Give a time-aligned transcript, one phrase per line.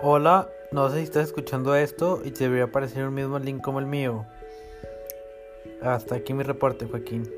[0.00, 3.78] Hola, no sé si estás escuchando esto y te debería aparecer un mismo link como
[3.78, 4.24] el mío.
[5.82, 7.28] Hasta aquí mi reporte, Joaquín.